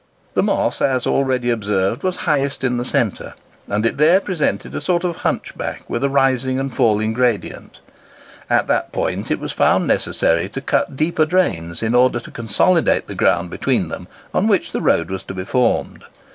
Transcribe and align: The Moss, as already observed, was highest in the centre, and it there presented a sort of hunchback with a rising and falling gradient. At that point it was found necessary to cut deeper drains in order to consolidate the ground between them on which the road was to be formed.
The 0.33 0.41
Moss, 0.41 0.81
as 0.81 1.05
already 1.05 1.51
observed, 1.51 2.01
was 2.01 2.15
highest 2.25 2.63
in 2.63 2.77
the 2.77 2.83
centre, 2.83 3.35
and 3.67 3.85
it 3.85 3.97
there 3.99 4.19
presented 4.19 4.73
a 4.73 4.81
sort 4.81 5.03
of 5.03 5.17
hunchback 5.17 5.87
with 5.87 6.03
a 6.03 6.09
rising 6.09 6.59
and 6.59 6.73
falling 6.75 7.13
gradient. 7.13 7.77
At 8.49 8.65
that 8.65 8.91
point 8.91 9.29
it 9.29 9.39
was 9.39 9.51
found 9.51 9.85
necessary 9.85 10.49
to 10.49 10.59
cut 10.59 10.95
deeper 10.97 11.27
drains 11.27 11.83
in 11.83 11.93
order 11.93 12.19
to 12.19 12.31
consolidate 12.31 13.05
the 13.05 13.13
ground 13.13 13.51
between 13.51 13.89
them 13.89 14.07
on 14.33 14.47
which 14.47 14.71
the 14.71 14.81
road 14.81 15.11
was 15.11 15.21
to 15.25 15.35
be 15.35 15.45
formed. 15.45 16.03